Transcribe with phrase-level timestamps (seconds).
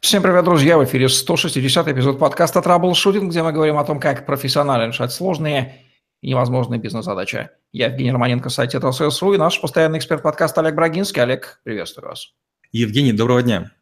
[0.00, 0.78] Всем привет, друзья!
[0.78, 5.74] В эфире 160 эпизод подкаста «Траблшутинг», где мы говорим о том, как профессионально решать сложные
[6.22, 7.50] и невозможные бизнес-задачи.
[7.72, 11.20] Я Евгений Романенко, сайт ТССРУ, и наш постоянный эксперт подкаста Олег Брагинский.
[11.20, 12.32] Олег, приветствую вас.
[12.70, 13.72] Евгений, доброго дня.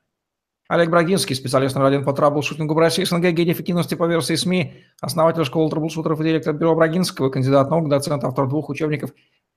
[0.68, 4.74] Олег Брагинский, специалист номер один по траблшутингу в России, СНГ, гений эффективности по версии СМИ,
[5.02, 9.10] основатель школы траблшутеров и директор бюро Брагинского, кандидат наук, доцент, автор двух учебников,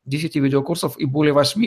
[0.03, 1.63] 10 видеокурсов и более 8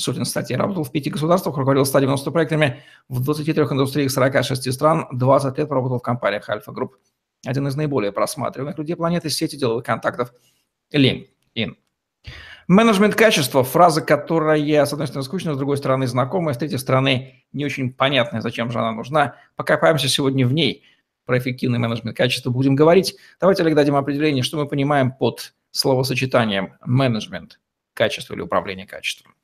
[0.00, 0.56] сотен статей.
[0.56, 5.98] Работал в пяти государствах, руководил 190 проектами в 23 индустриях 46 стран, 20 лет проработал
[5.98, 6.96] в компаниях Альфа Групп.
[7.46, 10.32] Один из наиболее просматриваемых людей планеты сети деловых контактов
[10.92, 11.76] LinkedIn.
[12.68, 17.44] Менеджмент качества– фраза, которая, с одной стороны, скучная, с другой стороны, знакомая, с третьей стороны,
[17.52, 19.34] не очень понятная, зачем же она нужна.
[19.56, 20.84] Покопаемся сегодня в ней.
[21.24, 23.16] Про эффективный менеджмент качества будем говорить.
[23.40, 27.58] Давайте, Олег, дадим определение, что мы понимаем под словосочетанием менеджмент
[27.94, 29.34] качества или управление качеством.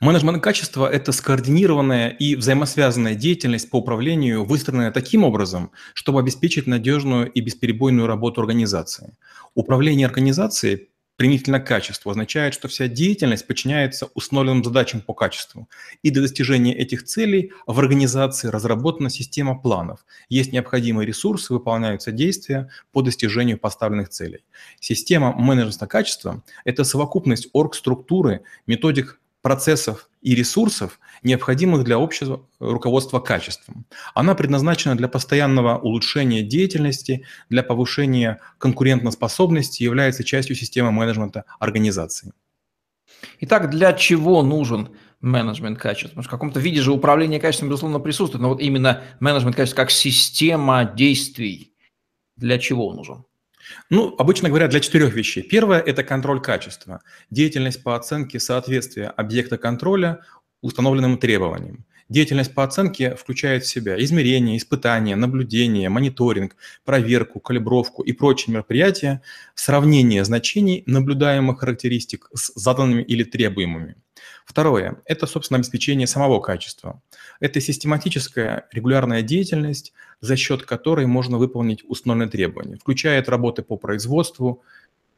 [0.00, 7.30] Менеджмент качества– это скоординированная и взаимосвязанная деятельность по управлению, выстроенная таким образом, чтобы обеспечить надежную
[7.30, 9.16] и бесперебойную работу организации.
[9.54, 15.68] Управление организацией применительно к качеству означает, что вся деятельность подчиняется установленным задачам по качеству.
[16.02, 20.06] И для достижения этих целей в организации разработана система планов.
[20.30, 24.44] Есть необходимые ресурсы, выполняются действия по достижению поставленных целей.
[24.80, 33.86] Система менеджмента качества– это совокупность оргструктуры, методик процессов и ресурсов, необходимых для общего руководства качеством.
[34.14, 42.32] Она предназначена для постоянного улучшения деятельности, для повышения конкурентоспособности, является частью системы менеджмента организации.
[43.40, 46.08] Итак, для чего нужен менеджмент качества?
[46.08, 49.82] Потому что в каком-то виде же управление качеством, безусловно, присутствует, но вот именно менеджмент качества
[49.82, 51.74] как система действий,
[52.36, 53.24] для чего он нужен?
[53.90, 55.42] Ну, обычно говоря, для четырех вещей.
[55.42, 57.00] Первое– это контроль качества.
[57.30, 60.20] Деятельность по оценке соответствия объекта контроля
[60.60, 61.84] установленным требованиям.
[62.10, 69.22] Деятельность по оценке включает в себя измерение, испытания, наблюдение, мониторинг, проверку, калибровку и прочие мероприятия,
[69.54, 73.94] сравнение значений наблюдаемых характеристик с заданными или требуемыми.
[74.50, 77.00] Второе– это, собственно, обеспечение самого качества.
[77.38, 84.64] Это систематическая регулярная деятельность, за счет которой можно выполнить установленные требования, включает работы по производству,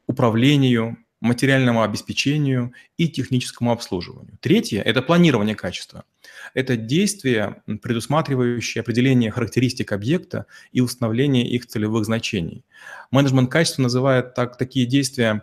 [0.07, 4.37] управлению, материальному обеспечению и техническому обслуживанию.
[4.43, 6.05] Третье– это планирование качества.
[6.53, 12.67] Это действие, предусматривающее определение характеристик объекта и установление их целевых значений.
[13.11, 15.41] Менеджмент качества называет так, такие действия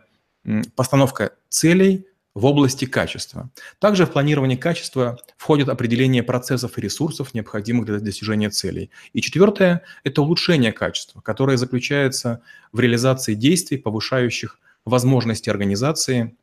[0.76, 3.50] постановка целей, в области качества.
[3.80, 8.92] Также в планирование качества входит определение процессов и ресурсов, необходимых для достижения целей.
[9.14, 12.42] И четвертое– это улучшение качества, которое заключается
[12.72, 16.38] в реализации действий, повышающих возможности организации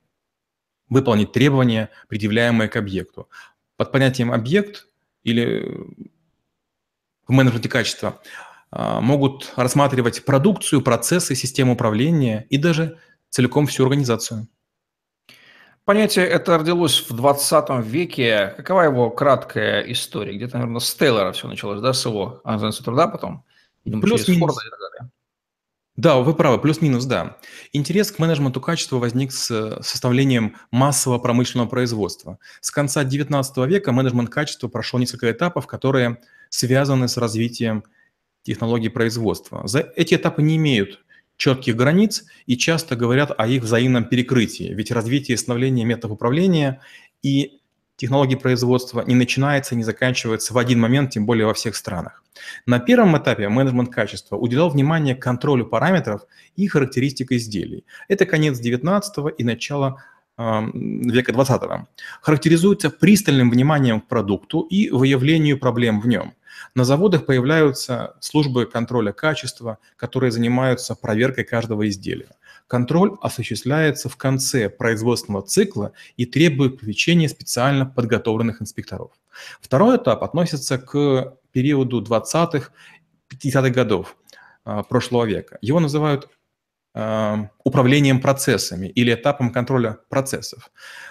[0.88, 3.28] выполнить требования, предъявляемые к объекту.
[3.76, 4.88] Под понятием «объект»
[5.25, 5.64] или
[7.26, 8.22] в менеджменте качества
[8.70, 12.98] а, могут рассматривать продукцию, процессы, систему управления и даже
[13.30, 14.48] целиком всю организацию.
[15.86, 18.54] Понятие это родилось в 20 веке.
[18.56, 20.34] Какова его краткая история?
[20.34, 23.44] Где-то, наверное, с Тейлора все началось, да, с его организации труда потом?
[23.84, 24.58] Плюс-минус.
[25.94, 27.36] Да, вы правы, плюс-минус, да.
[27.72, 32.41] Интерес к менеджменту качества возник с составлением массового промышленного производства.
[32.60, 37.84] С конца 19 века менеджмент качества прошел несколько этапов, которые связаны с развитием
[38.42, 39.64] технологий производства.
[39.69, 41.06] За эти этапы не имеют
[41.36, 44.72] четких границ и часто говорят о их взаимном перекрытии.
[44.72, 46.80] Ведь развитие и становление методов управления
[47.22, 47.60] и
[47.97, 52.22] технологии производства не начинается, не заканчивается в один момент, тем более во всех странах.
[52.66, 56.22] На первом этапе менеджмент качества уделял внимание контролю параметров
[56.56, 57.84] и характеристик изделий.
[58.08, 60.02] Это конец 19 и начало
[60.38, 61.62] века 20
[62.20, 66.34] характеризуется пристальным вниманием к продукту и выявлению проблем в нем.
[66.75, 72.37] На заводах появляются службы контроля качества, которые занимаются проверкой каждого изделия.
[72.67, 79.12] Контроль осуществляется в конце производственного цикла и требует привлечения специально подготовленных инспекторов.
[79.61, 82.70] Второй этап относится к периоду 20-х,
[83.31, 84.17] 50-х годов
[84.64, 85.59] а, прошлого века.
[85.61, 86.29] Его называют
[86.94, 90.70] а, управлением процессами или этапом контроля процессов.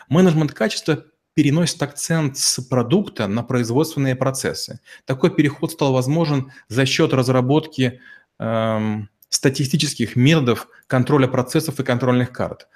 [0.09, 4.79] Менеджмент качества переносит акцент с продукта на производственные процессы.
[5.05, 7.99] Такой переход стал возможен за счет разработки
[8.39, 12.67] эм, статистических методов контроля процессов и контрольных карт.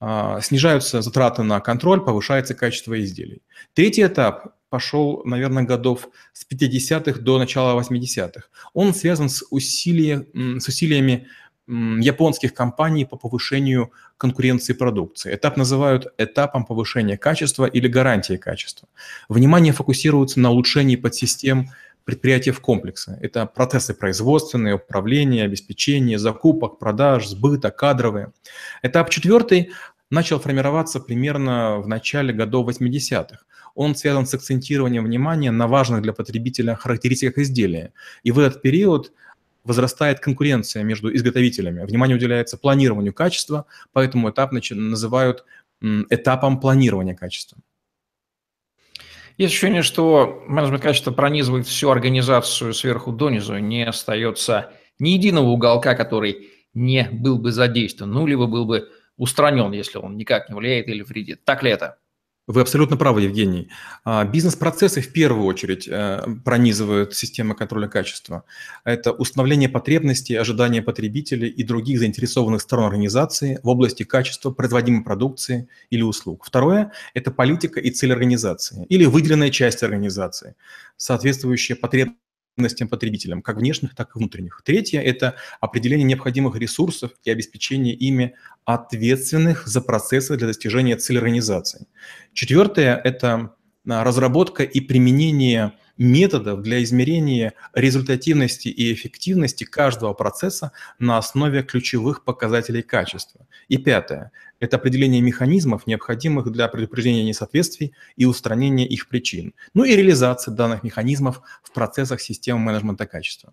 [0.00, 3.42] Э, снижаются затраты на контроль, повышается качество изделий.
[3.72, 8.42] Третий этап пошел, наверное, годов с 50-х до начала 80-х.
[8.74, 11.28] Он связан с, усилия, с усилиями
[11.72, 15.34] японских компаний по повышению конкуренции продукции.
[15.34, 18.88] Этап называют этапом повышения качества или гарантии качества.
[19.28, 21.70] Внимание фокусируется на улучшении подсистем
[22.04, 23.16] предприятия в комплексе.
[23.20, 28.32] Это процессы производственные, управления, обеспечения, закупок, продаж, сбыта, кадровые.
[28.82, 29.70] Этап четвертый
[30.10, 33.38] начал формироваться примерно в начале годов 80-х.
[33.74, 37.92] Он связан с акцентированием внимания на важных для потребителя характеристиках изделия.
[38.22, 39.12] И в этот период
[39.64, 41.84] возрастает конкуренция между изготовителями.
[41.84, 45.44] Внимание уделяется планированию качества, поэтому этап называют
[45.80, 47.58] этапом планирования качества.
[49.38, 55.94] Есть ощущение, что менеджмент качества пронизывает всю организацию сверху донизу, не остается ни единого уголка,
[55.94, 60.88] который не был бы задействован, ну, либо был бы устранен, если он никак не влияет
[60.88, 61.44] или вредит.
[61.44, 61.98] Так ли это?
[62.48, 63.68] Вы абсолютно правы, Евгений.
[64.04, 68.42] А, бизнес-процессы в первую очередь э, пронизывают системы контроля качества.
[68.82, 75.68] Это установление потребностей, ожидания потребителей и других заинтересованных сторон организации в области качества производимой продукции
[75.90, 76.44] или услуг.
[76.44, 80.56] Второе– это политика и цель организации или выделенная часть организации,
[80.96, 82.21] соответствующая потребностям
[82.54, 84.62] потребностям потребителям, как внешних, так и внутренних.
[84.64, 88.34] Третье– это определение необходимых ресурсов и обеспечение ими
[88.64, 91.86] ответственных за процессы для достижения цели организации.
[92.34, 93.54] Четвертое– это
[93.88, 102.24] а, разработка и применение методов для измерения результативности и эффективности каждого процесса на основе ключевых
[102.24, 103.46] показателей качества.
[103.68, 109.54] И пятое– это определение механизмов, необходимых для предупреждения несоответствий и устранения их причин.
[109.74, 113.52] Ну и реализация данных механизмов в процессах системы менеджмента качества.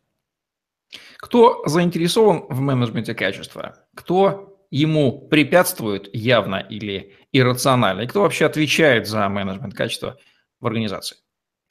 [1.17, 3.85] Кто заинтересован в менеджменте качества?
[3.95, 8.01] Кто ему препятствует явно или иррационально?
[8.01, 10.17] И кто вообще отвечает за менеджмент качества
[10.59, 11.17] в организации?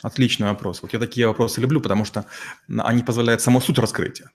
[0.01, 0.81] Отличный вопрос.
[0.83, 2.25] Вот я такие вопросы люблю, потому что
[2.69, 4.31] они позволяют саму суть раскрытия.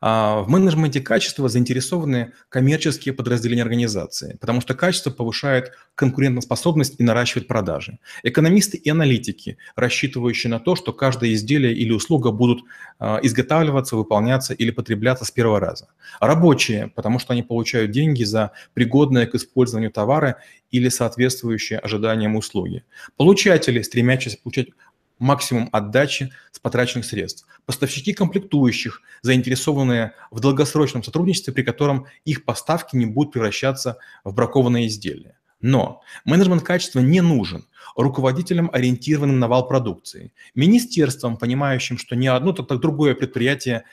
[0.00, 7.46] А, в менеджменте качества заинтересованы коммерческие подразделения организации, потому что качество повышает конкурентоспособность и наращивает
[7.46, 8.00] продажи.
[8.24, 12.64] Экономисты и аналитики, рассчитывающие на то, что каждое изделие или услуга будут
[12.98, 15.86] а, изготавливаться, выполняться или потребляться с первого раза.
[16.18, 20.36] рабочие, потому что они получают деньги за пригодные к использованию товары
[20.72, 22.82] или соответствующие ожиданиям услуги.
[23.16, 24.70] Получатели, стремящиеся получать
[25.18, 27.46] максимум отдачи с потраченных средств.
[27.66, 34.88] Поставщики комплектующих, заинтересованные в долгосрочном сотрудничестве, при котором их поставки не будут превращаться в бракованные
[34.88, 35.38] изделия.
[35.60, 37.64] Но менеджмент качества не нужен
[37.96, 43.84] руководителям, ориентированным на вал продукции, министерствам, понимающим, что ни одно, так, так другое предприятие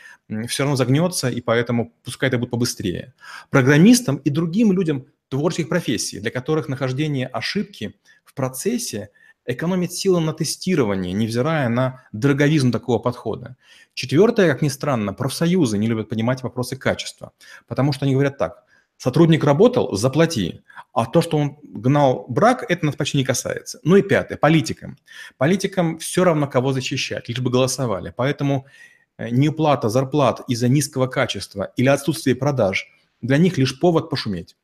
[0.47, 3.13] все равно загнется, и поэтому пускай это будет побыстрее,
[3.49, 7.95] программистам и другим людям творческих профессий, для которых нахождение ошибки
[8.25, 9.09] в процессе–
[9.45, 13.57] экономить силы на тестирование, невзирая на дороговизну такого подхода.
[13.93, 17.31] Четвертое, как ни странно, профсоюзы не любят понимать вопросы качества,
[17.67, 18.63] потому что они говорят так,
[18.97, 20.61] сотрудник работал, заплати,
[20.93, 23.79] а то, что он гнал брак, это нас почти не касается.
[23.83, 24.97] Ну и пятое, политикам.
[25.37, 28.13] Политикам все равно кого защищать, лишь бы голосовали.
[28.15, 28.67] Поэтому
[29.17, 32.87] э, неуплата зарплат из-за низкого качества или отсутствия продаж
[33.21, 34.55] для них лишь повод пошуметь.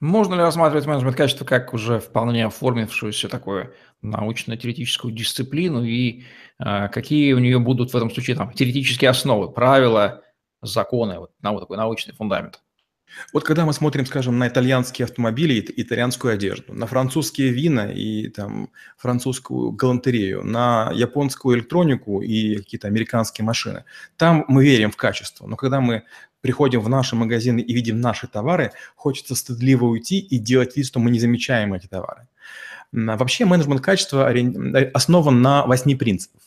[0.00, 6.22] Можно ли рассматривать менеджмент качества как уже вполне оформившуюся такую научно-теоретическую дисциплину и
[6.60, 10.22] э, какие у нее будут в этом случае там теоретические основы, правила,
[10.62, 12.60] законы, вот, на вот такой научный фундамент?
[13.32, 18.28] Вот когда мы смотрим, скажем, на итальянские автомобили и итальянскую одежду, на французские вина и
[18.28, 23.84] там французскую галантерею, на японскую электронику и какие-то американские машины,
[24.16, 25.46] там мы верим в качество.
[25.46, 26.04] Но когда мы
[26.40, 31.00] приходим в наши магазины и видим наши товары, хочется стыдливо уйти и делать вид, что
[31.00, 32.28] мы не замечаем эти товары.
[32.92, 34.32] Вообще менеджмент качества
[34.94, 36.42] основан на восьми принципах.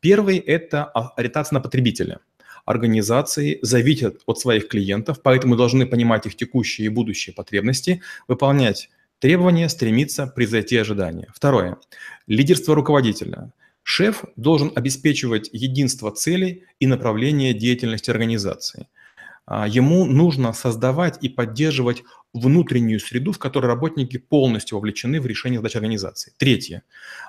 [0.00, 2.18] Первый– это ориентация на потребителя.
[2.64, 9.68] Организации зависят от своих клиентов, поэтому должны понимать их текущие и будущие потребности, выполнять требования,
[9.68, 11.28] стремиться превзойти ожидания.
[11.34, 11.76] Второе–
[12.26, 13.52] лидерство руководителя.
[13.82, 19.03] Шеф должен обеспечивать единство целей и направления деятельности организации– а,
[19.48, 25.76] ему нужно создавать и поддерживать внутреннюю среду, в которой работники полностью вовлечены в решение задач
[25.76, 26.32] организации.
[26.36, 26.82] Третье.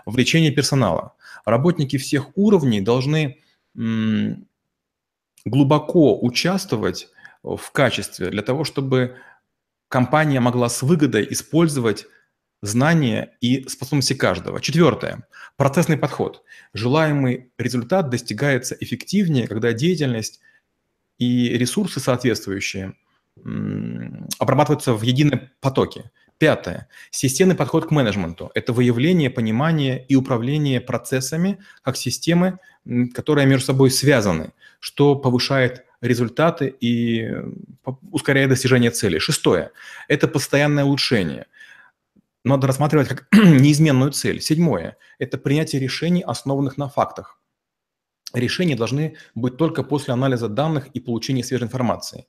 [0.06, 1.14] Вовлечение персонала.
[1.46, 3.40] Работники всех уровней должны
[5.46, 7.10] глубоко участвовать
[7.44, 9.18] в качестве для того, чтобы
[9.90, 12.06] компания могла с выгодой использовать
[12.62, 14.60] знания и способности каждого.
[14.60, 15.28] Четвертое.
[15.56, 16.44] Процессный подход.
[16.74, 20.40] Желаемый результат достигается эффективнее, когда деятельность
[21.18, 22.94] и ресурсы соответствующие
[24.40, 26.12] обрабатываются в едином потоке.
[26.38, 26.90] Пятое.
[27.12, 28.52] Системный подход к менеджменту.
[28.56, 32.60] Это выявление, понимание и управление процессами как системы,
[33.14, 37.32] которые между собой связаны, что повышает результаты и
[38.12, 39.18] ускоряет достижение цели.
[39.18, 39.72] Шестое.
[40.08, 41.46] Это постоянное улучшение.
[42.44, 44.42] Надо рассматривать как неизменную цель.
[44.42, 44.98] Седьмое.
[45.20, 47.40] Это принятие решений, основанных на фактах.
[48.40, 52.28] Решения должны быть только после анализа данных и получения свежей информации.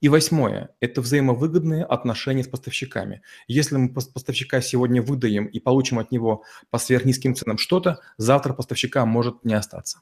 [0.00, 3.22] И восьмое– это взаимовыгодные отношения с поставщиками.
[3.48, 9.04] Если мы поставщика сегодня выдаем и получим от него по сверхнизким ценам что-то, завтра поставщика
[9.06, 10.00] может не остаться.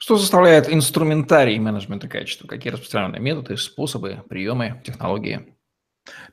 [0.00, 2.48] Что составляет инструментарий менеджмента качества?
[2.48, 5.54] Какие распространенные методы, способы, приемы, технологии?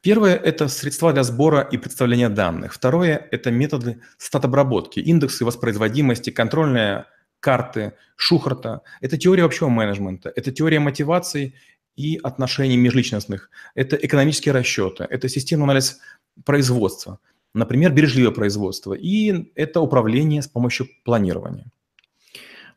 [0.02, 2.74] Первое– это средства для сбора и представления данных.
[2.74, 7.06] Второе– это методы стат-обработки, индексы воспроизводимости, контрольные
[7.40, 8.82] карты Шухарта.
[9.02, 11.54] Это теория общего менеджмента, это теория мотивации
[11.96, 16.00] и отношений межличностных, это экономические расчеты, это системный анализ
[16.46, 17.20] производства,
[17.54, 21.66] например, бережливое производство, и это управление с помощью планирования.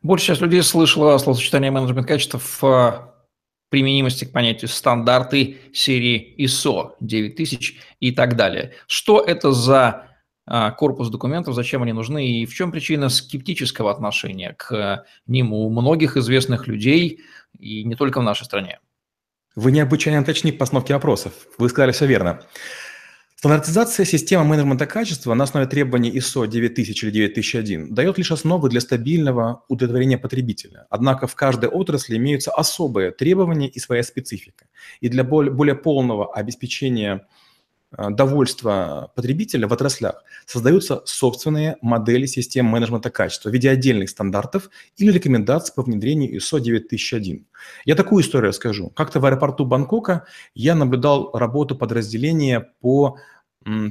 [0.01, 3.13] Больше часть людей слышала словосочетание менеджмент качества в
[3.69, 8.73] применимости к понятию стандарты серии ISO 9000 и так далее.
[8.85, 10.12] Что это за
[10.45, 16.17] корпус документов, зачем они нужны и в чем причина скептического отношения к ним у многих
[16.17, 17.21] известных людей
[17.57, 18.79] и не только в нашей стране?
[19.55, 21.33] Вы необычайно точны в постановке вопросов.
[21.57, 22.41] Вы сказали все верно.
[23.43, 28.79] Стандартизация системы менеджмента качества на основе требований ISO 9000 или 9001 дает лишь основы для
[28.79, 30.87] стабильного удовлетворения потребителя.
[30.89, 34.67] Однако в каждой отрасли имеются особые требования и своя специфика.
[35.01, 37.27] И для более, полного обеспечения
[37.97, 45.11] довольства потребителя в отраслях создаются собственные модели систем менеджмента качества в виде отдельных стандартов или
[45.11, 47.45] рекомендаций по внедрению ISO 9001.
[47.85, 48.89] Я такую историю расскажу.
[48.89, 53.17] Как-то в аэропорту Бангкока я наблюдал работу подразделения по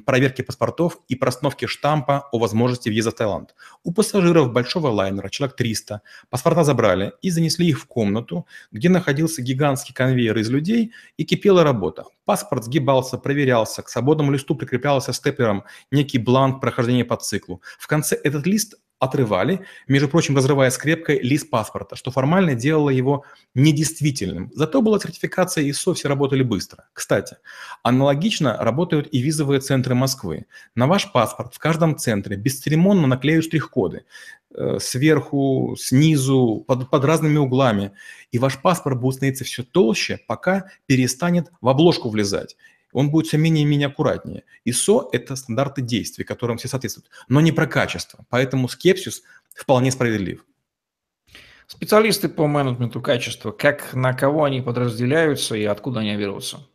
[0.05, 3.55] проверки паспортов и простановки штампа о возможности въезда в Таиланд.
[3.83, 9.43] У пассажиров большого лайнера, человек 300, паспорта забрали и занесли их в комнату, где находился
[9.43, 12.05] гигантский конвейер из людей и кипела работа.
[12.25, 17.63] Паспорт сгибался, проверялся, к свободному листу прикреплялся степлером некий бланк прохождения по циклу.
[17.79, 23.25] В конце этот лист отрывали, между прочим, разрывая скрепкой лист паспорта, что формально делало его
[23.53, 24.53] недействительным.
[24.55, 26.85] Зато была сертификация ИСО, все работали быстро.
[26.93, 27.37] Кстати,
[27.83, 30.47] аналогично работают и визовые центры Москвы.
[30.77, 34.05] На ваш паспорт в каждом центре бесцеремонно наклеют штрих-коды
[34.55, 37.91] э, сверху, снизу, под, под разными углами.
[38.31, 42.57] И ваш паспорт будет становиться все толще, пока перестанет в обложку влезать
[42.93, 44.45] он будет все менее и менее аккуратнее.
[44.67, 48.25] ISO– это стандарты действий, которым все соответствуют, но не про качество.
[48.29, 49.23] Поэтому скепсис
[49.55, 50.45] вполне справедлив.
[51.67, 56.67] Специалисты по менеджменту качества, как на кого они подразделяются и откуда они берутся?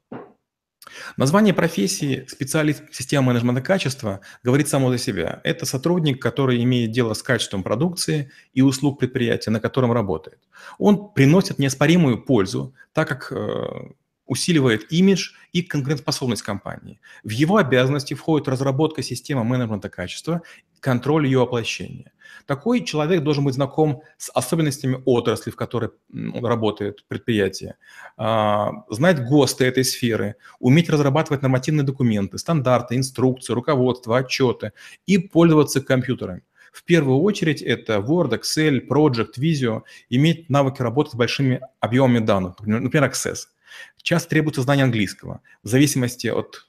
[1.17, 5.41] Название профессии специалист системы менеджмента качества говорит само за себя.
[5.43, 10.39] Это сотрудник, который имеет дело с качеством продукции и услуг предприятия, на котором работает.
[10.79, 13.91] Он приносит неоспоримую пользу, так как э,
[14.27, 16.99] усиливает имидж и конкурентоспособность компании.
[17.23, 20.41] В его обязанности входит разработка системы менеджмента качества,
[20.79, 22.11] контроль ее воплощения.
[22.45, 27.75] Такой человек должен быть знаком с особенностями отрасли, в которой работает предприятие,
[28.17, 34.73] а, знать ГОСТы этой сферы, уметь разрабатывать нормативные документы, стандарты, инструкции, руководство, отчеты
[35.05, 36.43] и пользоваться компьютерами.
[36.71, 42.55] В первую очередь это Word, Excel, Project, Visio, иметь навыки работы с большими объемами данных,
[42.59, 43.47] например, Access–
[44.01, 46.67] Часто требуется знание английского, в зависимости от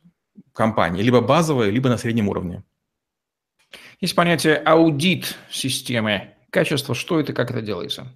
[0.52, 2.62] компании, либо базовое, либо на среднем уровне.
[4.00, 6.94] Есть понятие аудит системы качества.
[6.94, 8.12] Что это, как это делается?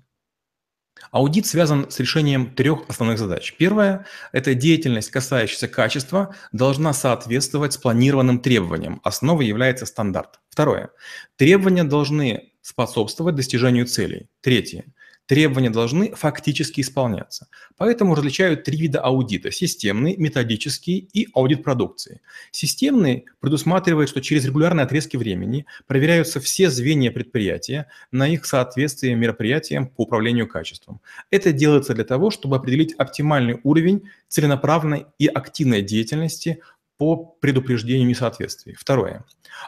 [1.10, 3.54] Аудит связан с решением трех основных задач.
[3.58, 9.00] Первая– это деятельность, касающаяся качества, должна соответствовать спланированным требованиям.
[9.02, 10.40] Основой является стандарт.
[10.48, 10.90] Второе–
[11.36, 14.28] требования должны способствовать достижению целей.
[14.40, 14.84] Третье
[15.32, 17.48] требования должны фактически исполняться.
[17.78, 22.20] Поэтому различают три вида аудита– системный, методический и аудит продукции.
[22.50, 29.86] Системный предусматривает, что через регулярные отрезки времени проверяются все звенья предприятия на их соответствие мероприятиям
[29.86, 31.00] по управлению качеством.
[31.30, 36.60] Это делается для того, чтобы определить оптимальный уровень целенаправленной и активной деятельности
[36.98, 38.74] по предупреждению несоответствий.
[38.78, 39.24] Второе.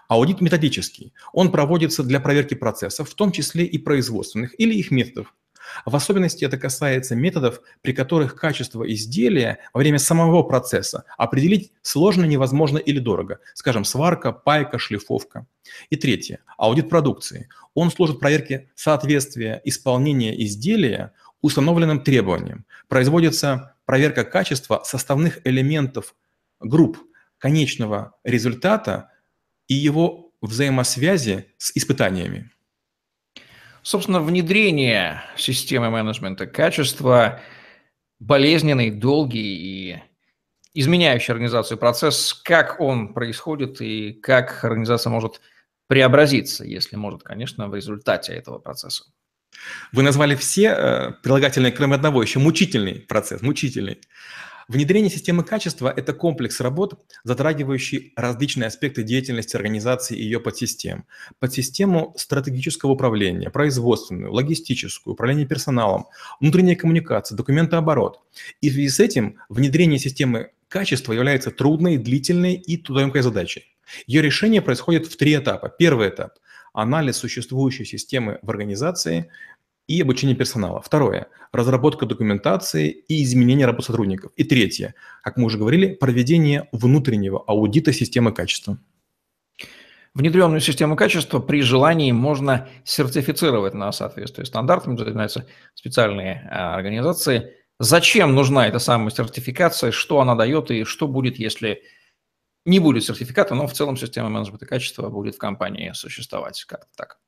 [0.09, 1.15] Аудит методический.
[1.33, 5.35] Он проводится для проверки процессов, в том числе и производственных или их методов,
[5.85, 12.25] в особенности это касается методов, при которых качество изделия во время самого процесса определить сложно,
[12.25, 13.41] невозможно или дорого.
[13.55, 15.47] Скажем, сварка, пайка, шлифовка.
[15.91, 16.41] И третье.
[16.59, 17.49] Аудит продукции.
[17.75, 22.65] Он служит проверке соответствия исполнения изделия установленным требованиям.
[22.89, 26.15] Производится проверка качества составных элементов
[26.61, 26.99] групп
[27.39, 29.11] конечного результата
[29.69, 32.51] и его взаимосвязи с испытаниями.
[33.85, 37.43] Собственно, внедрение системы менеджмента качества
[38.19, 40.03] болезненный, долгий и
[40.73, 45.43] изменяющий организацию процесс, как он происходит и как организация может
[45.87, 49.05] преобразиться, если может, конечно, в результате этого процесса.
[49.93, 54.01] Вы назвали все э, прилагательные, кроме одного, еще мучительный процесс, мучительный.
[54.69, 61.05] Внедрение системы качества– это комплекс работ, затрагивающий различные аспекты деятельности организации и ее подсистем.
[61.39, 66.07] Подсистему стратегического управления, производственную, логистическую, управление персоналом,
[66.41, 68.21] внутренняя коммуникация, документооборот.
[68.63, 73.77] И в связи с этим внедрение системы качества является трудной, длительной и трудоемкой задачей.
[74.07, 75.69] Ее решение происходит в три этапа.
[75.69, 76.39] Первый этап–
[76.73, 79.31] анализ существующей системы в организации–
[79.87, 80.81] и обучение персонала.
[80.81, 84.33] Второе– разработка документации и изменение работы сотрудников.
[84.37, 88.79] И третье, как мы уже говорили, проведение внутреннего аудита системы качества.
[90.15, 97.55] Внедренную систему качества при желании можно сертифицировать на соответствие стандартам, занимаются специальные а, организации.
[97.81, 101.83] Зачем нужна эта самая сертификация, что она дает и что будет, если
[102.65, 107.19] не будет сертификата, но в целом система менеджмента качества будет в компании существовать как-то так?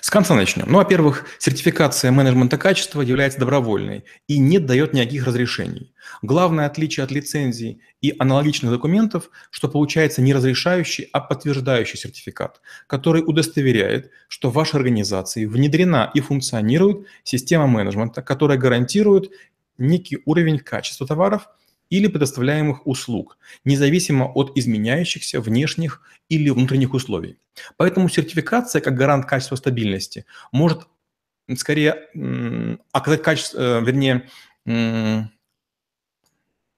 [0.00, 0.66] С конца начнем.
[0.68, 5.94] Ну, во-первых, сертификация менеджмента качества является добровольной и не дает никаких разрешений.
[6.22, 13.22] Главное отличие от лицензий и аналогичных документов, что получается не разрешающий, а подтверждающий сертификат, который
[13.26, 19.30] удостоверяет, что в вашей организации внедрена и функционирует система менеджмента, которая гарантирует
[19.78, 21.48] некий уровень качества товаров–
[21.90, 27.38] или предоставляемых услуг, независимо от изменяющихся внешних или внутренних условий.
[27.76, 30.86] Поэтому сертификация как гарант качества стабильности может
[31.56, 34.28] скорее оказать качество, э, вернее,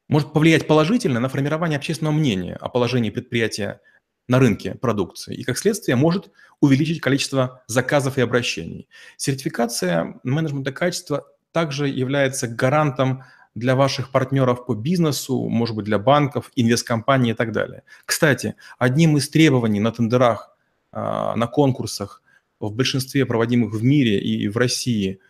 [0.09, 3.81] может повлиять положительно на формирование общественного мнения о положении предприятия
[4.29, 8.89] на рынке продукции и, как следствие, может увеличить количество заказов и обращений.
[9.17, 16.51] Сертификация менеджмента качества также является гарантом для ваших партнеров по бизнесу, может быть, для банков,
[16.57, 17.83] инвесткомпаний и так далее.
[18.05, 20.57] Кстати, одним из требований на тендерах,
[20.91, 22.23] а, на конкурсах
[22.61, 25.21] в большинстве проводимых в мире и в России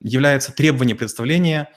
[0.00, 1.70] является требование представления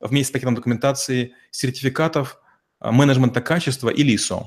[0.00, 2.40] вместе с пакетом документации сертификатов
[2.78, 4.46] а, менеджмента качества или ISO.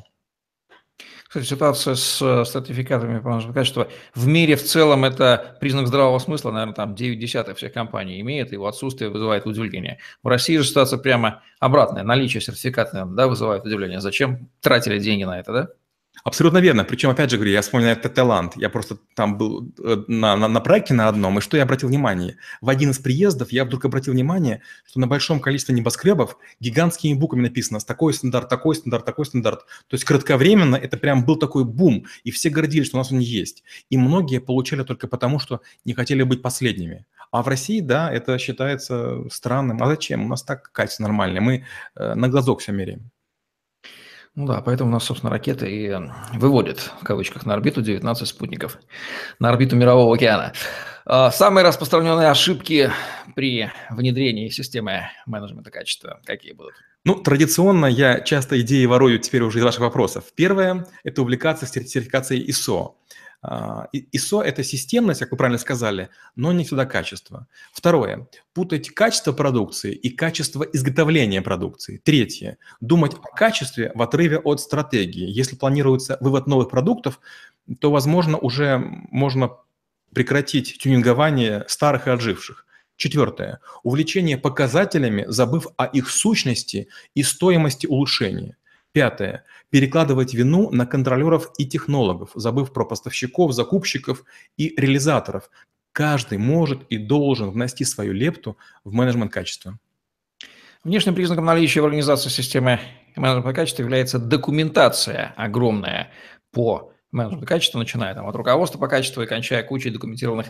[1.32, 6.52] Кстати, ситуация с э, сертификатами по качества в мире в целом это признак здравого смысла,
[6.52, 10.00] наверное, там 9 десятых всех компаний имеет, его отсутствие вызывает удивление.
[10.24, 14.02] В России же ситуация прямо обратная, наличие сертификата да, вызывает удивление.
[14.02, 15.70] Зачем тратили деньги на это, да?
[16.24, 16.84] Абсолютно верно.
[16.84, 18.54] Причем, опять же говорю, я вспоминаю это Таиланд.
[18.56, 21.90] Я просто там был э, на, на, на проекте на одном, и что я обратил
[21.90, 22.38] внимание?
[22.62, 27.44] В один из приездов я вдруг обратил внимание, что на большом количестве небоскребов гигантскими буквами
[27.44, 29.62] написано «такой стандарт, такой стандарт, такой стандарт».
[29.88, 33.20] То есть кратковременно это прям был такой бум, и все гордились, что у нас он
[33.20, 33.64] есть.
[33.90, 37.06] И многие получали только потому, что не хотели быть последними.
[37.32, 39.82] А в России, да, это считается странным.
[39.82, 40.26] А зачем?
[40.26, 41.42] У нас так качество нормальное.
[41.42, 43.10] Мы э, на глазок все меряем.
[44.34, 45.94] Ну да, поэтому у нас, собственно, ракеты и
[46.38, 48.78] выводят, в кавычках, на орбиту 19 спутников,
[49.40, 50.54] на орбиту Мирового океана.
[51.06, 52.92] А, самые распространенные ошибки
[53.36, 56.74] при внедрении системы менеджмента качества какие будут?
[57.04, 60.26] Ну, традиционно я часто идеи ворую теперь уже из ваших вопросов.
[60.34, 62.94] Первое– это увлекаться сертификацией ISO.
[63.44, 67.48] А, ISO– это системность, как вы правильно сказали, но не всегда качество.
[67.74, 72.02] Второе– путать качество продукции и качество изготовления продукции.
[72.04, 75.28] Третье– думать о качестве в отрыве от стратегии.
[75.28, 77.20] Если планируется вывод новых продуктов,
[77.80, 79.58] то, возможно, уже можно
[80.14, 82.66] прекратить тюнингование старых и отживших.
[82.96, 83.60] Четвертое.
[83.82, 88.58] Увлечение показателями, забыв о их сущности и стоимости улучшения.
[88.94, 89.46] Пятое.
[89.70, 94.24] Перекладывать вину на контролеров и технологов, забыв про поставщиков, закупщиков
[94.58, 95.50] и реализаторов.
[95.94, 99.80] Каждый может и должен внести свою лепту в менеджмент качества.
[100.84, 102.80] Внешним признаком наличия в организации системы
[103.16, 106.12] менеджмента качества является документация огромная
[106.52, 110.48] по менеджменту качества, начиная там, от руководства по качеству и кончая кучей документированных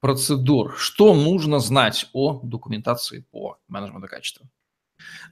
[0.00, 0.74] процедур.
[0.76, 4.46] Что нужно знать о документации по менеджменту качества?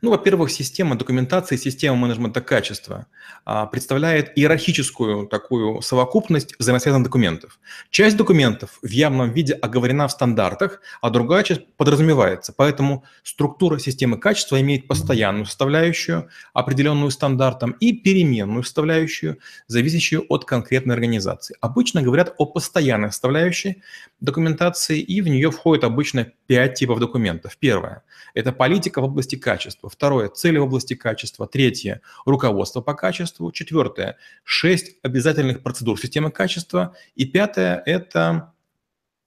[0.02, 3.06] Ну, во-первых, система документации, система менеджмента качества
[3.44, 7.58] а, представляет иерархическую такую совокупность взаимосвязанных документов.
[7.90, 12.54] Часть документов в явном виде оговорена в стандартах, а другая часть подразумевается.
[12.56, 20.94] Поэтому структура системы качества имеет постоянную составляющую, определенную стандартом, и переменную составляющую, зависящую от конкретной
[20.94, 21.56] организации.
[21.60, 23.82] Обычно говорят о постоянной составляющей
[24.20, 27.56] документации, и в нее входит обычно пять типов документов.
[27.58, 28.02] Первое–
[28.34, 29.59] это политика в области качества.
[29.88, 31.46] Второе– цели в области качества.
[31.46, 33.52] Третье– руководство по качеству.
[33.52, 36.94] Четвертое– шесть обязательных процедур системы качества.
[37.14, 38.52] И пятое– это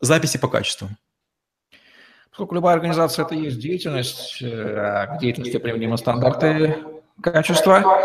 [0.01, 0.89] записи по качеству.
[2.29, 6.83] Поскольку любая организация– это есть деятельность, э, к деятельности применимы стандарты
[7.21, 8.01] качества,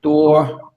[0.00, 0.72] то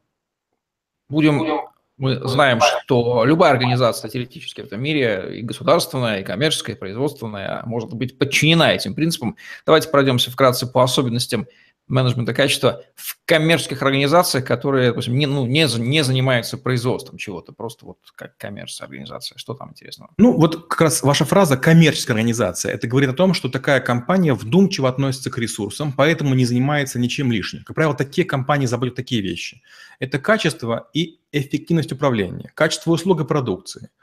[1.08, 1.71] будем
[2.02, 7.62] Мы знаем, что любая организация теоретически в этом мире, и государственная, и коммерческая, и производственная,
[7.68, 9.38] может быть подчинена этим принципам.
[9.68, 11.46] Давайте пройдемся вкратце по особенностям
[11.88, 17.86] менеджмента качества в коммерческих организациях, которые, допустим, не, ну, не, не занимаются производством чего-то, просто
[17.86, 19.38] вот как коммерческая организация.
[19.38, 20.12] Что там интересного?
[20.18, 24.34] Ну, вот как раз ваша фраза «коммерческая организация»– это говорит о том, что такая компания
[24.34, 27.64] вдумчиво относится к ресурсам, поэтому не занимается ничем лишним.
[27.64, 29.62] Как правило, такие компании заботят такие вещи.
[30.00, 33.90] Это качество и эффективность управления, качество услуг и продукции–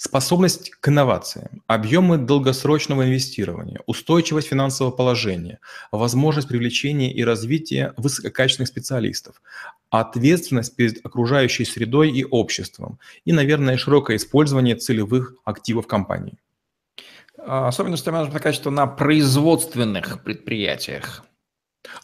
[0.00, 5.58] Способность к инновациям, объемы долгосрочного инвестирования, устойчивость финансового положения,
[5.90, 9.42] возможность привлечения и развития высококачественных специалистов,
[9.90, 16.38] ответственность перед окружающей средой и обществом и, наверное, широкое использование целевых активов компании.
[17.36, 21.24] Особенности менеджмента качества на производственных предприятиях.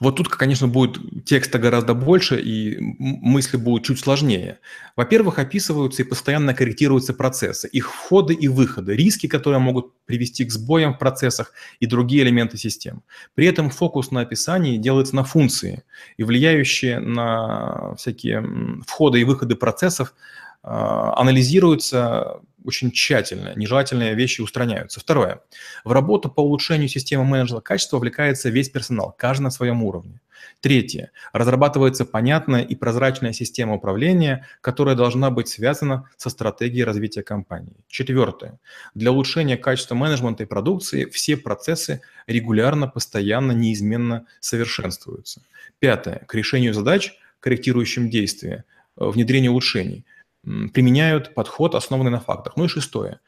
[0.00, 4.58] Вот тут, конечно, будет текста гораздо больше, и мысли будут чуть сложнее.
[4.96, 10.52] Во-первых, описываются и постоянно корректируются процессы, их входы и выходы, риски, которые могут привести к
[10.52, 13.02] сбоям в процессах и другие элементы систем.
[13.34, 15.82] При этом фокус на описании делается на функции,
[16.16, 18.44] и влияющие на всякие
[18.86, 20.14] входы и выходы процессов
[20.62, 24.98] а, анализируются очень тщательно, нежелательные вещи устраняются.
[24.98, 25.40] Второе.
[25.84, 30.20] В работу по улучшению системы менеджмента качества вовлекается весь персонал, каждый на своем уровне.
[30.60, 31.10] Третье.
[31.32, 37.76] Разрабатывается понятная и прозрачная система управления, которая должна быть связана со стратегией развития компании.
[37.88, 38.58] Четвертое.
[38.94, 45.42] Для улучшения качества менеджмента и продукции все процессы регулярно, постоянно, неизменно совершенствуются.
[45.78, 46.22] Пятое.
[46.26, 48.64] К решению задач, корректирующим действия,
[48.96, 50.06] э, внедрению улучшений–
[50.44, 52.56] применяют подход, основанный на фактах.
[52.56, 53.20] Ну и шестое.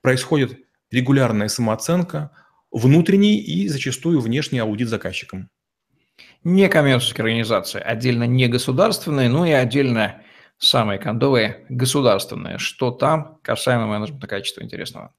[0.00, 0.58] Происходит
[0.90, 2.30] регулярная самооценка,
[2.70, 5.50] внутренний и зачастую внешний аудит заказчиком.
[6.44, 10.22] Некоммерческие организации, отдельно не государственные, ну и отдельно
[10.58, 12.58] самые кондовые государственные.
[12.58, 15.14] Что там касаемо менеджмента качества интересного?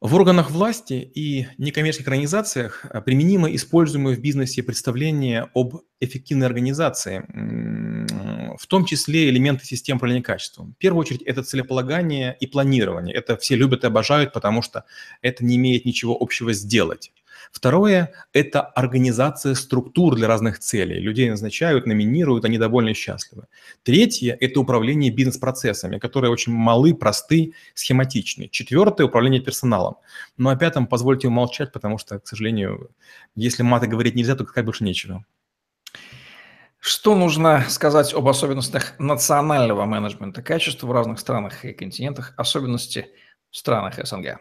[0.00, 7.24] В органах власти и некоммерческих организациях а, применимо используемое в бизнесе представление об эффективной организации,
[8.58, 10.74] в том числе элементы систем управления качеством.
[10.74, 13.14] В первую очередь это целеполагание и планирование.
[13.14, 14.84] Это все любят и обожают, потому что
[15.22, 17.12] это не имеет ничего общего сделать.
[17.52, 21.00] Второе– это организация структур для разных целей.
[21.00, 23.44] Людей назначают, номинируют, они довольно счастливы.
[23.84, 28.48] Третье– это управление бизнес-процессами, которые очень малы, просты, схематичны.
[28.48, 29.96] Четвертое– управление персоналом.
[30.36, 32.90] Ну а пятом позвольте умолчать, потому что, к сожалению,
[33.34, 35.24] если маты говорить нельзя, то как больше нечего.
[36.80, 43.08] Что нужно сказать об особенностях национального менеджмента качества в разных странах и континентах, особенности
[43.50, 44.38] в странах СНГ?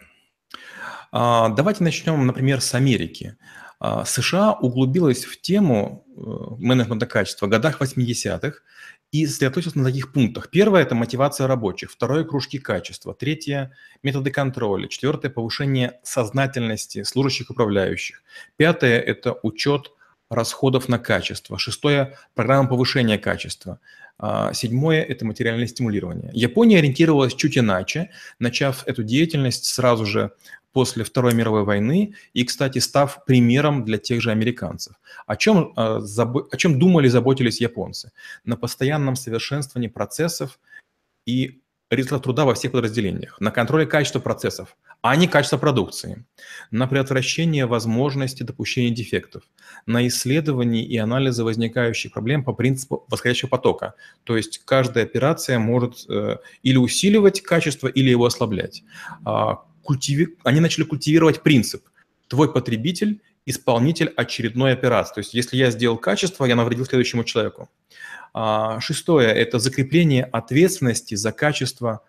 [1.11, 3.37] А, давайте начнем, например, с Америки.
[3.79, 6.19] А, США углубилась в тему э,
[6.59, 8.59] менеджмента качества в годах 80-х
[9.11, 10.49] и сосредоточилась на таких пунктах.
[10.51, 11.91] Первое– это мотивация рабочих.
[11.91, 13.15] Второе– кружки качества.
[13.15, 13.71] Третье–
[14.03, 14.87] методы контроля.
[14.87, 18.21] Четвертое– повышение сознательности служащих управляющих.
[18.57, 19.91] Пятое– это учет
[20.29, 21.57] расходов на качество.
[21.57, 23.79] Шестое– программа повышения качества.
[24.19, 26.31] А, седьмое– это материальное стимулирование.
[26.33, 28.09] Япония ориентировалась чуть иначе,
[28.39, 30.31] начав эту деятельность сразу же
[30.73, 34.95] после Второй мировой войны и, кстати, став примером для тех же американцев.
[35.25, 38.11] О чем, а, о чем думали, заботились японцы?
[38.43, 40.59] На постоянном совершенствовании процессов
[41.25, 46.25] и результат труда во всех подразделениях, на контроле качества процессов, а не качества продукции,
[46.71, 49.43] на предотвращение возможности допущения дефектов,
[49.85, 53.93] на исследование и анализы возникающих проблем по принципу восходящего потока.
[54.23, 58.83] То есть каждая операция может э, или усиливать качество, или его ослаблять.
[59.23, 60.35] А, культиви...
[60.43, 61.83] Они начали культивировать принцип.
[62.27, 65.13] Твой потребитель– исполнитель очередной операции.
[65.13, 67.69] То есть если я сделал качество, я навредил следующему человеку.
[68.33, 72.01] А, шестое– это закрепление ответственности за качество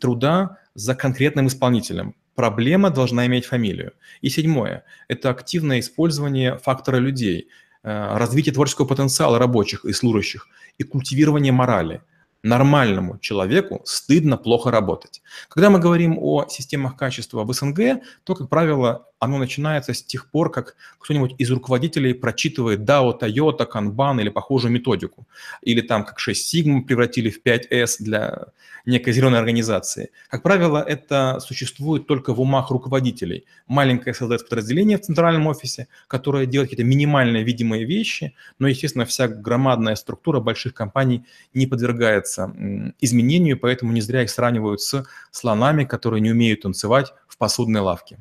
[0.00, 2.14] труда за конкретным исполнителем.
[2.34, 3.92] Проблема должна иметь фамилию.
[4.20, 7.48] И седьмое– это активное использование фактора людей,
[7.82, 12.00] э, развитие творческого потенциала рабочих и служащих и культивирование морали–
[12.46, 15.22] нормальному человеку стыдно плохо работать.
[15.48, 20.30] Когда мы говорим о системах качества в СНГ, то, как правило, оно начинается с тех
[20.30, 25.26] пор, как кто-нибудь из руководителей прочитывает DAO, Toyota, Kanban или похожую методику.
[25.62, 28.46] Или там как 6 Sigma превратили в 5S для
[28.84, 30.10] некой зеленой организации.
[30.28, 33.46] Как правило, это существует только в умах руководителей.
[33.66, 39.28] Маленькое создается подразделение в центральном офисе, которое делает какие-то минимальные видимые вещи, но, естественно, вся
[39.28, 41.24] громадная структура больших компаний
[41.54, 42.52] не подвергается
[43.00, 48.18] изменению, поэтому не зря их сравнивают с слонами, которые не умеют танцевать в посудной лавке.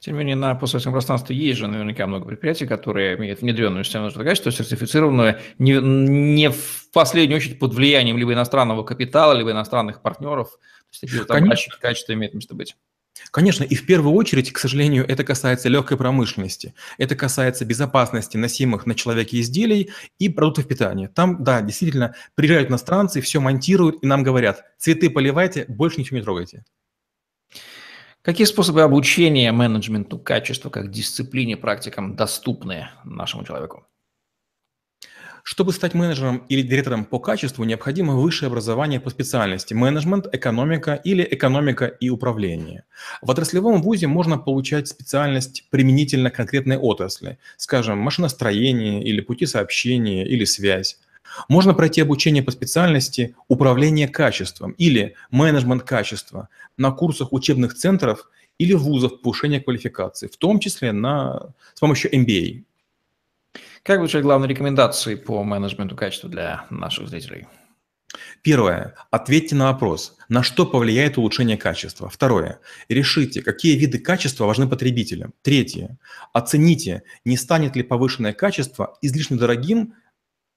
[0.00, 4.10] Тем не менее, на постсоветском пространстве есть же наверняка много предприятий, которые имеют внедренную систему
[4.10, 10.50] качества, сертифицированную не, не в последнюю очередь под влиянием либо иностранного капитала, либо иностранных партнеров.
[10.50, 12.76] То есть такие вот образчики качества имеют место быть.
[13.30, 16.74] Конечно, и в первую очередь, к сожалению, это касается легкой промышленности.
[16.98, 21.08] Это касается безопасности носимых на человеке изделий и продуктов питания.
[21.08, 26.22] Там, да, действительно, приезжают иностранцы, все монтируют, и нам говорят, цветы поливайте, больше ничего не
[26.22, 26.64] трогайте.
[28.26, 33.86] Какие способы обучения менеджменту качества как дисциплине, практикам доступны нашему человеку?
[35.44, 41.24] Чтобы стать менеджером или директором по качеству, необходимо высшее образование по специальности– менеджмент, экономика или
[41.30, 42.82] экономика и управление.
[43.22, 50.44] В отраслевом вузе можно получать специальность применительно конкретной отрасли, скажем, машиностроение или пути сообщения или
[50.44, 50.98] связь.
[51.48, 58.72] Можно пройти обучение по специальности управление качеством или менеджмент качества на курсах учебных центров или
[58.72, 62.64] вузов повышения квалификации, в том числе на, с помощью MBA.
[63.82, 67.46] Как звучат главные рекомендации по менеджменту качества для наших зрителей?
[68.42, 68.94] Первое.
[69.10, 72.08] Ответьте на вопрос, на что повлияет улучшение качества.
[72.08, 72.60] Второе.
[72.88, 75.34] Решите, какие виды качества важны потребителям.
[75.42, 75.98] Третье.
[76.32, 79.94] Оцените, не станет ли повышенное качество излишне дорогим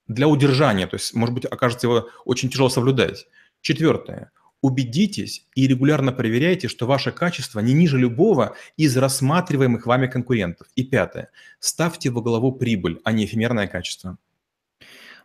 [0.09, 3.27] для удержания, то есть, может быть, окажется его очень тяжело соблюдать.
[3.61, 4.31] Четвертое.
[4.61, 10.67] Убедитесь и регулярно проверяйте, что ваше качество не ниже любого из рассматриваемых вами конкурентов.
[10.75, 11.29] И пятое.
[11.59, 14.17] Ставьте во главу прибыль, а не эфемерное качество.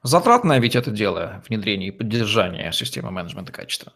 [0.05, 3.95] Затратное ведь это дело внедрение и поддержание системы менеджмента качества.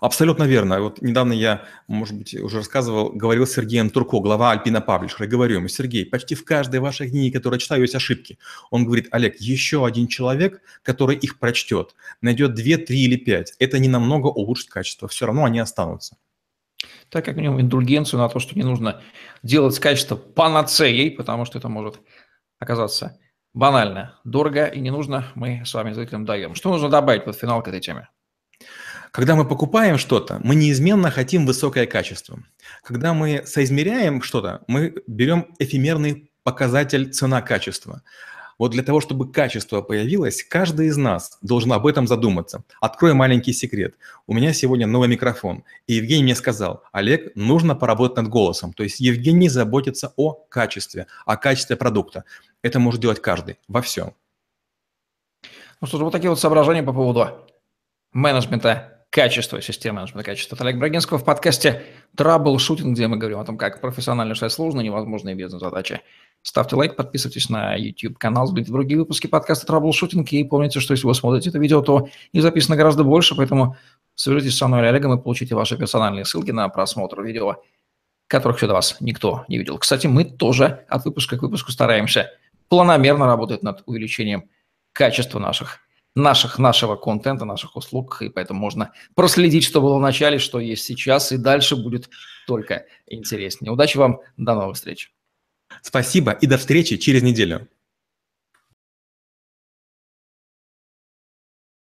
[0.00, 0.80] Абсолютно верно.
[0.80, 5.26] Вот недавно я, может быть, уже рассказывал, говорил с Сергеем Турко, глава Альпина Паблишера.
[5.26, 8.38] Говорю ему, Сергей, почти в каждой вашей книге, которую я читаю, есть ошибки.
[8.70, 13.54] Он говорит, Олег, еще один человек, который их прочтет, найдет две, три или пять.
[13.58, 15.08] Это не намного улучшит качество.
[15.08, 16.16] Все равно они останутся.
[17.10, 19.02] Так как минимум индульгенцию на то, что не нужно
[19.42, 22.00] делать качество панацеей, потому что это может
[22.58, 23.18] оказаться
[23.52, 26.54] банально, дорого и не нужно, мы с вами зрителям даем.
[26.54, 28.08] Что нужно добавить под финал к этой теме?
[29.12, 32.38] Когда мы покупаем что-то, мы неизменно хотим высокое качество.
[32.82, 38.02] Когда мы соизмеряем что-то, мы берем эфемерный показатель цена-качество.
[38.56, 42.62] Вот для того, чтобы качество появилось, каждый из нас должен об этом задуматься.
[42.80, 43.94] Открою маленький секрет.
[44.26, 48.74] У меня сегодня новый микрофон, и Евгений мне сказал, Олег, нужно поработать над голосом.
[48.74, 52.24] То есть Евгений заботится о качестве, о качестве продукта.
[52.62, 54.14] Это может делать каждый во всем.
[55.80, 57.46] Ну что ж, вот такие вот соображения по поводу
[58.12, 60.54] менеджмента качество системы менеджмента качества.
[60.54, 61.82] Это Олег Брагинского в подкасте
[62.16, 66.00] «Траблшутинг», где мы говорим о том, как профессионально решать сложные, невозможные бизнес-задачи.
[66.42, 70.32] Ставьте лайк, подписывайтесь на YouTube-канал, смотрите другие выпуски подкаста «Траблшутинг».
[70.32, 73.76] И помните, что если вы смотрите это видео, то не записано гораздо больше, поэтому
[74.14, 77.56] свяжитесь со мной или Олегом и получите ваши персональные ссылки на просмотр видео,
[78.28, 79.76] которых еще до вас никто не видел.
[79.78, 82.30] Кстати, мы тоже от выпуска к выпуску стараемся
[82.68, 84.44] планомерно работать над увеличением
[84.92, 85.80] качества наших
[86.14, 90.84] наших, нашего контента, наших услуг, и поэтому можно проследить, что было в начале, что есть
[90.84, 92.10] сейчас, и дальше будет
[92.46, 93.72] только интереснее.
[93.72, 95.12] Удачи вам, до новых встреч.
[95.82, 97.68] Спасибо и до встречи через неделю.